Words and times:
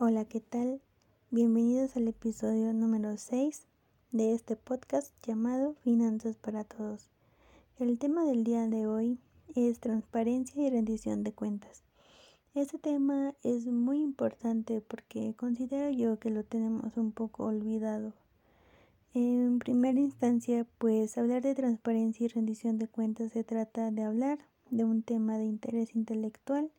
Hola, 0.00 0.24
¿qué 0.26 0.38
tal? 0.38 0.80
Bienvenidos 1.32 1.96
al 1.96 2.06
episodio 2.06 2.72
número 2.72 3.16
6 3.16 3.66
de 4.12 4.32
este 4.32 4.54
podcast 4.54 5.12
llamado 5.26 5.74
Finanzas 5.82 6.36
para 6.36 6.62
Todos. 6.62 7.08
El 7.80 7.98
tema 7.98 8.24
del 8.24 8.44
día 8.44 8.68
de 8.68 8.86
hoy 8.86 9.18
es 9.56 9.80
transparencia 9.80 10.64
y 10.64 10.70
rendición 10.70 11.24
de 11.24 11.32
cuentas. 11.32 11.82
Este 12.54 12.78
tema 12.78 13.34
es 13.42 13.66
muy 13.66 14.00
importante 14.00 14.80
porque 14.80 15.34
considero 15.34 15.90
yo 15.90 16.20
que 16.20 16.30
lo 16.30 16.44
tenemos 16.44 16.96
un 16.96 17.10
poco 17.10 17.46
olvidado. 17.46 18.12
En 19.14 19.58
primera 19.58 19.98
instancia, 19.98 20.64
pues 20.78 21.18
hablar 21.18 21.42
de 21.42 21.56
transparencia 21.56 22.26
y 22.26 22.28
rendición 22.28 22.78
de 22.78 22.86
cuentas 22.86 23.32
se 23.32 23.42
trata 23.42 23.90
de 23.90 24.04
hablar 24.04 24.38
de 24.70 24.84
un 24.84 25.02
tema 25.02 25.38
de 25.38 25.46
interés 25.46 25.96
intelectual 25.96 26.70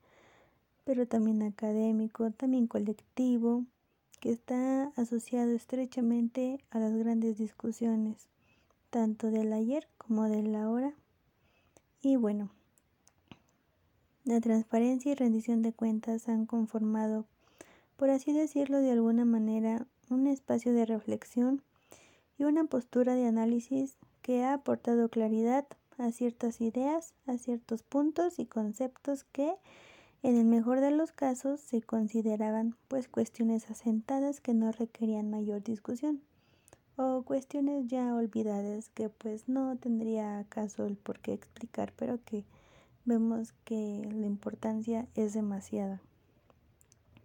pero 0.90 1.08
también 1.08 1.44
académico, 1.44 2.32
también 2.32 2.66
colectivo, 2.66 3.64
que 4.20 4.32
está 4.32 4.92
asociado 4.96 5.52
estrechamente 5.52 6.66
a 6.72 6.80
las 6.80 6.96
grandes 6.96 7.38
discusiones, 7.38 8.28
tanto 8.90 9.30
del 9.30 9.54
ayer 9.54 9.88
como 10.00 10.28
del 10.28 10.56
ahora. 10.56 10.96
Y 12.02 12.16
bueno, 12.16 12.50
la 14.24 14.42
transparencia 14.42 15.12
y 15.12 15.14
rendición 15.14 15.62
de 15.62 15.74
cuentas 15.74 16.28
han 16.28 16.48
conformado, 16.48 17.28
por 17.96 18.10
así 18.10 18.34
decirlo 18.34 18.80
de 18.80 18.90
alguna 18.90 19.26
manera, 19.26 19.86
un 20.10 20.26
espacio 20.26 20.74
de 20.74 20.88
reflexión 20.88 21.62
y 22.40 22.46
una 22.46 22.64
postura 22.64 23.14
de 23.14 23.28
análisis 23.28 23.96
que 24.24 24.44
ha 24.44 24.54
aportado 24.54 25.08
claridad 25.10 25.68
a 26.00 26.12
ciertas 26.12 26.62
ideas, 26.62 27.14
a 27.28 27.38
ciertos 27.38 27.84
puntos 27.84 28.40
y 28.40 28.48
conceptos 28.48 29.24
que 29.26 29.54
en 30.22 30.38
el 30.38 30.46
mejor 30.46 30.82
de 30.82 30.92
los 30.92 31.12
casos 31.12 31.60
se 31.60 31.82
consideraban 31.82 32.76
pues 32.88 33.08
cuestiones 33.08 33.70
asentadas 33.70 34.42
que 34.42 34.54
no 34.54 34.72
requerían 34.72 35.30
mayor 35.30 35.64
discusión 35.64 36.22
o 36.98 37.24
cuestiones 37.24 37.88
ya 37.88 38.14
olvidadas 38.14 38.90
que 38.90 39.08
pues 39.08 39.48
no 39.48 39.78
tendría 39.78 40.46
caso 40.50 40.86
el 40.86 40.98
por 40.98 41.20
qué 41.20 41.32
explicar, 41.32 41.94
pero 41.96 42.20
que 42.26 42.44
vemos 43.06 43.54
que 43.64 44.02
la 44.12 44.26
importancia 44.26 45.08
es 45.16 45.34
demasiada. 45.34 46.02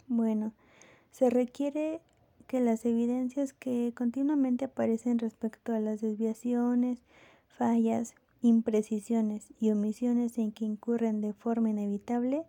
Bueno, 0.06 0.52
se 1.10 1.28
requiere 1.28 2.00
que 2.47 2.60
las 2.60 2.84
evidencias 2.84 3.52
que 3.52 3.92
continuamente 3.97 4.66
aparecen 4.66 5.19
respecto 5.19 5.74
a 5.74 5.80
las 5.80 6.00
desviaciones, 6.00 7.00
fallas, 7.48 8.14
imprecisiones 8.42 9.48
y 9.58 9.70
omisiones 9.70 10.38
en 10.38 10.52
que 10.52 10.66
incurren 10.66 11.20
de 11.20 11.32
forma 11.32 11.70
inevitable 11.70 12.44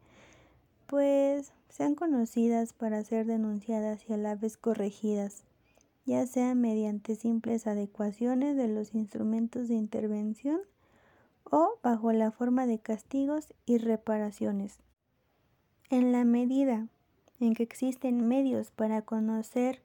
pues 0.88 1.52
sean 1.70 1.96
conocidas 1.96 2.74
para 2.74 3.04
ser 3.04 3.26
denunciadas 3.26 4.10
y 4.10 4.14
a 4.14 4.18
la 4.18 4.36
vez 4.36 4.58
corregidas, 4.58 5.44
ya 6.06 6.26
sea 6.28 6.56
mediante 6.56 7.16
simples 7.16 7.68
adecuaciones 7.68 8.56
de 8.56 8.68
los 8.68 8.94
instrumentos 8.94 9.68
de 9.68 9.76
intervención 9.76 10.62
o 11.44 11.78
bajo 11.84 12.12
la 12.12 12.32
forma 12.32 12.66
de 12.66 12.80
castigos 12.80 13.54
y 13.66 13.78
reparaciones. 13.78 14.80
En 15.90 16.12
la 16.12 16.24
medida 16.24 16.88
en 17.40 17.54
que 17.54 17.64
existen 17.64 18.28
medios 18.28 18.72
para 18.72 19.02
conocer 19.02 19.82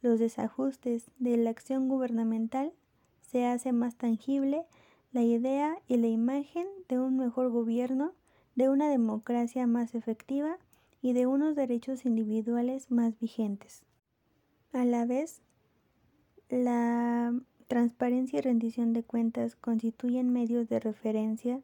los 0.00 0.18
desajustes 0.18 1.10
de 1.18 1.36
la 1.36 1.50
acción 1.50 1.88
gubernamental, 1.88 2.72
se 3.20 3.46
hace 3.46 3.72
más 3.72 3.96
tangible 3.96 4.64
la 5.12 5.22
idea 5.22 5.78
y 5.88 5.96
la 5.96 6.08
imagen 6.08 6.66
de 6.88 6.98
un 6.98 7.16
mejor 7.16 7.50
gobierno 7.50 8.12
de 8.54 8.68
una 8.68 8.88
democracia 8.88 9.66
más 9.66 9.94
efectiva 9.94 10.58
y 11.00 11.12
de 11.12 11.26
unos 11.26 11.56
derechos 11.56 12.04
individuales 12.06 12.90
más 12.90 13.18
vigentes. 13.18 13.82
A 14.72 14.84
la 14.84 15.04
vez, 15.04 15.42
la 16.48 17.34
transparencia 17.66 18.38
y 18.38 18.42
rendición 18.42 18.92
de 18.92 19.02
cuentas 19.02 19.56
constituyen 19.56 20.32
medios 20.32 20.68
de 20.68 20.80
referencia 20.80 21.60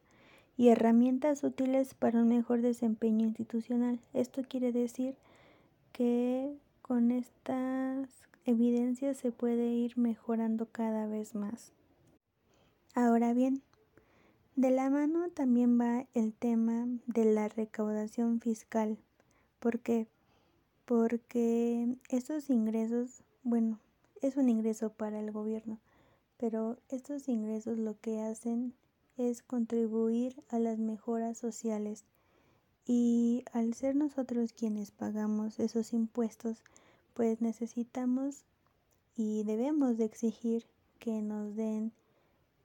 y 0.57 0.69
herramientas 0.69 1.45
útiles 1.45 1.95
para 1.95 2.21
un 2.21 2.29
mejor 2.29 2.63
desempeño 2.63 3.27
institucional. 3.27 4.01
Esto 4.13 4.43
quiere 4.49 4.73
decir 4.73 5.15
que 5.93 6.57
con 6.83 7.11
estas 7.13 8.09
evidencias 8.45 9.19
se 9.19 9.31
puede 9.31 9.69
ir 9.69 9.97
mejorando 9.99 10.67
cada 10.73 11.07
vez 11.07 11.35
más. 11.35 11.73
Ahora 12.95 13.35
bien, 13.35 13.63
de 14.59 14.73
la 14.73 14.91
mano 14.91 15.31
también 15.31 15.79
va 15.79 16.05
el 16.15 16.35
tema 16.35 16.89
de 17.07 17.25
la 17.25 17.47
recaudación 17.47 18.41
fiscal. 18.41 18.99
¿Por 19.61 19.79
qué? 19.79 20.09
Porque 20.85 21.95
estos 22.09 22.51
ingresos, 22.51 23.23
bueno, 23.45 23.79
es 24.21 24.37
un 24.37 24.49
ingreso 24.49 24.91
para 24.91 25.21
el 25.21 25.31
gobierno, 25.31 25.79
pero 26.39 26.77
estos 26.89 27.29
ingresos 27.29 27.79
lo 27.79 28.01
que 28.01 28.21
hacen 28.21 28.75
es 29.17 29.43
contribuir 29.43 30.43
a 30.49 30.59
las 30.59 30.81
mejoras 30.81 31.39
sociales. 31.39 32.05
Y 32.85 33.45
al 33.53 33.75
ser 33.75 33.95
nosotros 33.95 34.53
quienes 34.53 34.91
pagamos 34.91 35.61
esos 35.61 35.93
impuestos, 35.93 36.65
pues 37.15 37.41
necesitamos 37.41 38.43
y 39.17 39.45
debemos 39.45 39.99
de 39.99 40.07
exigir 40.07 40.67
que 40.99 41.23
nos 41.23 41.55
den 41.55 41.93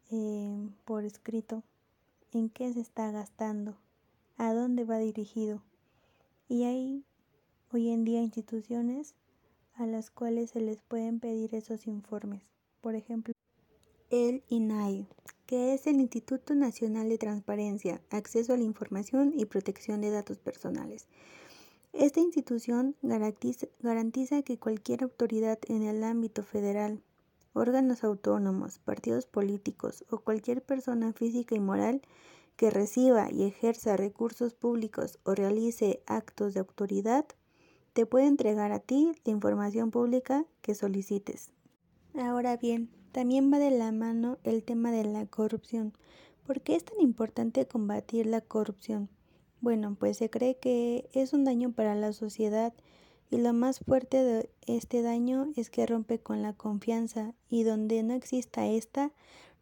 eh, 0.10 0.58
por 0.86 1.06
escrito 1.06 1.62
en 2.36 2.50
qué 2.50 2.72
se 2.74 2.80
está 2.80 3.12
gastando, 3.12 3.76
a 4.38 4.54
dónde 4.54 4.84
va 4.84 4.98
dirigido. 4.98 5.62
Y 6.48 6.64
hay 6.64 7.04
hoy 7.72 7.90
en 7.90 8.04
día 8.04 8.22
instituciones 8.22 9.16
a 9.76 9.86
las 9.86 10.12
cuales 10.12 10.52
se 10.52 10.62
les 10.62 10.82
pueden 10.82 11.20
pedir 11.20 11.56
esos 11.56 11.88
informes. 11.88 12.44
Por 12.82 12.96
ejemplo, 12.96 13.34
el 14.10 14.44
INAI, 14.50 15.08
que 15.48 15.74
es 15.74 15.88
el 15.88 16.00
Instituto 16.00 16.54
Nacional 16.54 17.10
de 17.10 17.18
Transparencia, 17.18 18.02
Acceso 18.10 18.54
a 18.54 18.58
la 18.58 18.64
Información 18.64 19.34
y 19.36 19.46
Protección 19.46 20.02
de 20.02 20.12
Datos 20.12 20.38
Personales. 20.38 21.08
Esta 21.94 22.20
institución 22.20 22.96
garantiza, 23.02 23.68
garantiza 23.80 24.42
que 24.42 24.58
cualquier 24.58 25.04
autoridad 25.04 25.60
en 25.68 25.84
el 25.84 26.04
ámbito 26.04 26.44
federal, 26.44 27.02
órganos 27.53 28.03
autónomos, 28.03 28.80
partidos 28.80 29.25
políticos 29.25 30.06
o 30.09 30.19
cualquier 30.19 30.62
persona 30.62 31.14
física 31.14 31.56
y 31.56 31.59
moral 31.59 32.02
que 32.56 32.69
reciba 32.69 33.31
y 33.31 33.44
ejerza 33.44 33.97
recursos 33.97 34.53
públicos 34.53 35.19
o 35.24 35.34
realice 35.34 36.03
actos 36.06 36.53
de 36.53 36.59
autoridad, 36.59 37.25
te 37.94 38.06
puede 38.06 38.28
entregar 38.28 38.72
a 38.72 38.80
ti 38.80 39.12
la 39.24 39.31
información 39.31 39.92
pública 39.92 40.46
que 40.62 40.75
solicites. 40.75 41.52
Ahora 42.16 42.58
bien, 42.58 42.90
también 43.12 43.52
va 43.52 43.59
de 43.59 43.72
la 43.72 43.92
mano 43.92 44.38
el 44.44 44.63
tema 44.63 44.92
de 44.92 45.03
la 45.03 45.25
corrupción. 45.25 45.94
¿Por 46.46 46.62
qué 46.62 46.75
es 46.75 46.84
tan 46.84 47.00
importante 47.00 47.68
combatir 47.68 48.25
la 48.25 48.42
corrupción? 48.42 49.09
Bueno, 49.62 49.96
pues 49.97 50.18
se 50.18 50.30
cree 50.30 50.58
que 50.58 51.09
es 51.13 51.34
un 51.34 51.46
daño 51.46 51.72
para 51.72 51.96
la 51.96 52.12
sociedad 52.12 52.74
y 53.30 53.38
lo 53.38 53.54
más 53.54 53.80
fuerte 53.80 54.24
de 54.24 54.50
este 54.68 55.02
daño 55.02 55.48
es 55.56 55.70
que 55.70 55.86
rompe 55.86 56.20
con 56.20 56.42
la 56.42 56.54
confianza 56.54 57.34
y 57.50 57.64
donde 57.64 58.04
no 58.04 58.14
exista 58.14 58.68
esta, 58.68 59.12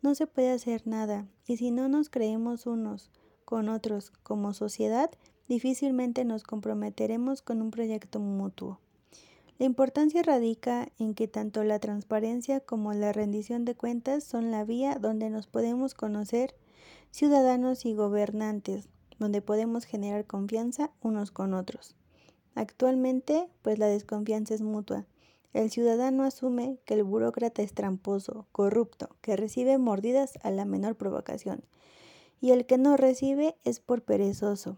no 0.02 0.16
se 0.16 0.28
puede 0.28 0.52
hacer 0.52 0.88
nada. 0.88 1.28
Y 1.48 1.58
si 1.58 1.72
no 1.72 1.88
nos 1.88 2.10
creemos 2.10 2.66
unos 2.66 3.12
con 3.46 3.70
otros 3.70 4.12
como 4.24 4.54
sociedad, 4.54 5.12
difícilmente 5.48 6.26
nos 6.26 6.44
comprometeremos 6.44 7.42
con 7.42 7.62
un 7.62 7.72
proyecto 7.72 8.20
mutuo. 8.20 8.80
La 9.60 9.66
importancia 9.66 10.24
radica 10.24 10.90
en 10.98 11.14
que 11.14 11.28
tanto 11.28 11.64
la 11.64 11.78
transparencia 11.78 12.62
como 12.62 12.94
la 12.94 13.14
rendición 13.14 13.64
de 13.64 13.76
cuentas 13.76 14.24
son 14.24 14.50
la 14.50 14.64
vía 14.64 14.98
donde 15.00 15.30
nos 15.30 15.46
podemos 15.46 15.94
conocer 15.94 16.56
ciudadanos 17.12 17.86
y 17.86 17.94
gobernantes, 17.94 18.90
donde 19.20 19.42
podemos 19.44 19.86
generar 19.86 20.26
confianza 20.26 20.90
unos 21.02 21.30
con 21.30 21.54
otros. 21.54 21.96
Actualmente, 22.56 23.48
pues 23.62 23.80
la 23.80 23.88
desconfianza 23.88 24.54
es 24.54 24.62
mutua. 24.62 25.06
El 25.54 25.70
ciudadano 25.70 26.24
asume 26.24 26.78
que 26.86 26.94
el 26.94 27.04
burócrata 27.04 27.62
es 27.62 27.74
tramposo, 27.74 28.48
corrupto, 28.52 29.10
que 29.22 29.36
recibe 29.36 29.78
mordidas 29.78 30.34
a 30.44 30.52
la 30.52 30.66
menor 30.66 30.96
provocación, 30.96 31.64
y 32.40 32.52
el 32.52 32.66
que 32.66 32.78
no 32.78 32.98
recibe 32.98 33.56
es 33.64 33.80
por 33.80 34.02
perezoso. 34.02 34.78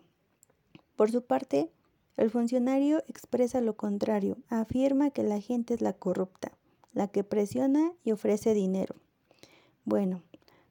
Por 0.96 1.12
su 1.12 1.24
parte, 1.24 1.72
el 2.18 2.30
funcionario 2.30 3.04
expresa 3.08 3.62
lo 3.62 3.76
contrario, 3.76 4.38
afirma 4.50 5.12
que 5.12 5.24
la 5.24 5.40
gente 5.40 5.74
es 5.74 5.82
la 5.82 5.94
corrupta, 5.94 6.52
la 6.94 7.08
que 7.08 7.24
presiona 7.24 7.94
y 8.04 8.12
ofrece 8.12 8.54
dinero. 8.54 8.96
Bueno, 9.86 10.22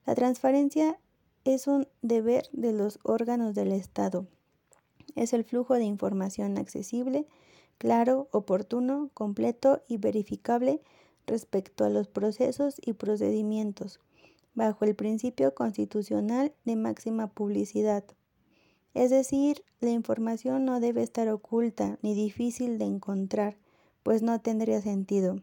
la 0.06 0.14
transparencia 0.14 0.98
es 1.44 1.66
un 1.66 1.88
deber 2.00 2.48
de 2.52 2.72
los 2.72 2.98
órganos 3.02 3.55
del 3.55 3.72
Estado, 3.72 4.26
es 5.14 5.32
el 5.32 5.44
flujo 5.44 5.75
de 5.75 5.85
información 5.85 6.59
accesible, 6.59 7.26
claro, 7.79 8.29
oportuno, 8.31 9.11
completo 9.14 9.82
y 9.88 9.99
verificable 9.99 10.81
respecto 11.26 11.85
a 11.85 11.91
los 11.91 12.09
procesos 12.09 12.76
y 12.85 12.94
procedimientos, 12.94 14.00
bajo 14.55 14.85
el 14.85 14.94
principio 14.94 15.55
constitucional 15.55 16.53
de 16.64 16.76
máxima 16.76 17.29
publicidad. 17.29 18.05
Es 18.94 19.11
decir, 19.11 19.64
la 19.81 19.91
información 19.91 20.64
no 20.64 20.81
debe 20.81 21.03
estar 21.03 21.29
oculta 21.29 21.99
ni 22.03 22.15
difícil 22.15 22.79
de 22.79 22.85
encontrar, 22.85 23.56
pues 24.03 24.23
no 24.23 24.41
tendría 24.41 24.81
sentido. 24.81 25.41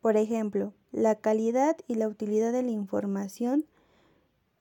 Por 0.00 0.16
ejemplo, 0.16 0.74
la 0.92 1.16
calidad 1.16 1.76
y 1.88 1.94
la 1.94 2.08
utilidad 2.08 2.52
de 2.52 2.62
la 2.62 2.70
información 2.70 3.64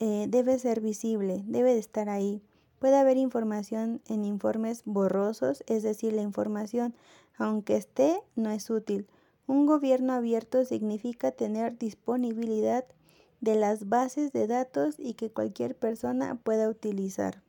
eh, 0.06 0.26
debe 0.28 0.60
ser 0.60 0.82
visible, 0.82 1.46
debe 1.48 1.74
de 1.74 1.80
estar 1.80 2.10
ahí. 2.10 2.42
Puede 2.80 2.98
haber 2.98 3.16
información 3.16 4.02
en 4.10 4.26
informes 4.26 4.82
borrosos, 4.84 5.64
es 5.66 5.82
decir, 5.82 6.12
la 6.12 6.22
información, 6.22 6.94
aunque 7.38 7.78
esté, 7.78 8.22
no 8.36 8.50
es 8.50 8.70
útil. 8.70 9.08
Un 9.48 9.66
gobierno 9.66 10.12
abierto 10.12 10.66
significa 10.66 11.32
tener 11.32 11.78
disponibilidad 11.78 12.84
de 13.40 13.56
las 13.56 13.88
bases 13.88 14.34
de 14.34 14.46
datos 14.46 14.96
y 14.98 15.14
que 15.14 15.32
cualquier 15.32 15.74
persona 15.74 16.36
pueda 16.36 16.68
utilizar. 16.68 17.42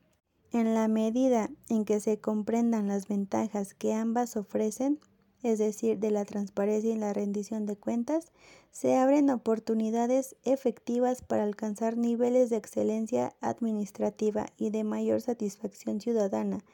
En 0.53 0.73
la 0.73 0.87
medida 0.87 1.49
en 1.67 1.83
que 1.83 1.99
se 1.99 2.21
comprendan 2.21 2.87
las 2.87 3.09
ventajas 3.09 3.73
que 3.73 3.93
ambas 3.93 4.37
ofrecen, 4.37 5.01
es 5.45 5.59
decir, 5.59 5.99
de 5.99 6.09
la 6.09 6.25
transparencia 6.25 6.91
y 6.91 6.97
la 6.97 7.13
rendición 7.13 7.67
de 7.67 7.77
cuentas, 7.77 8.31
se 8.71 8.95
abren 8.95 9.29
oportunidades 9.29 10.35
efectivas 10.43 11.21
para 11.21 11.43
alcanzar 11.43 11.97
niveles 11.97 12.49
de 12.49 12.57
excelencia 12.57 13.35
administrativa 13.41 14.47
y 14.57 14.71
de 14.71 14.83
mayor 14.83 15.21
satisfacción 15.21 16.01
ciudadana, 16.01 16.65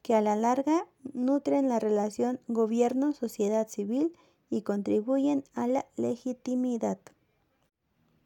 que 0.00 0.14
a 0.14 0.22
la 0.22 0.36
larga 0.36 0.86
nutren 1.12 1.68
la 1.68 1.78
relación 1.80 2.40
gobierno-sociedad 2.48 3.68
civil 3.68 4.14
y 4.48 4.62
contribuyen 4.62 5.44
a 5.52 5.66
la 5.66 5.86
legitimidad. 5.96 6.98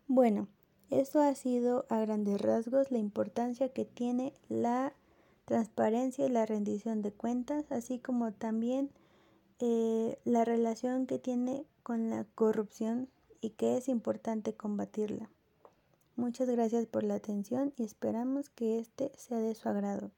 Bueno, 0.06 0.46
eso 0.90 1.20
ha 1.20 1.34
sido 1.34 1.86
a 1.88 1.98
grandes 1.98 2.40
rasgos 2.40 2.92
la 2.92 2.98
importancia 2.98 3.68
que 3.70 3.84
tiene 3.84 4.32
la 4.48 4.92
transparencia 5.44 6.24
y 6.24 6.28
la 6.28 6.46
rendición 6.46 7.02
de 7.02 7.10
cuentas, 7.10 7.64
así 7.72 7.98
como 7.98 8.30
también 8.32 8.90
eh, 9.60 10.18
la 10.24 10.44
relación 10.44 11.06
que 11.06 11.18
tiene 11.18 11.66
con 11.82 12.10
la 12.10 12.24
corrupción 12.34 13.08
y 13.40 13.50
que 13.50 13.76
es 13.76 13.88
importante 13.88 14.54
combatirla. 14.54 15.30
Muchas 16.16 16.48
gracias 16.48 16.86
por 16.86 17.04
la 17.04 17.14
atención 17.14 17.72
y 17.76 17.84
esperamos 17.84 18.50
que 18.50 18.78
este 18.78 19.12
sea 19.16 19.38
de 19.38 19.54
su 19.54 19.68
agrado. 19.68 20.10